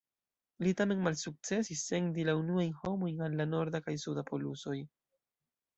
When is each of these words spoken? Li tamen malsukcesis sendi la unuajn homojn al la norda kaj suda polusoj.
Li 0.67 0.71
tamen 0.79 1.03
malsukcesis 1.07 1.83
sendi 1.91 2.25
la 2.31 2.35
unuajn 2.41 2.75
homojn 2.81 3.23
al 3.29 3.37
la 3.43 3.49
norda 3.55 3.87
kaj 3.91 3.99
suda 4.07 4.27
polusoj. 4.33 4.81